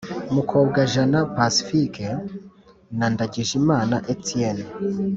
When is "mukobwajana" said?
0.35-1.19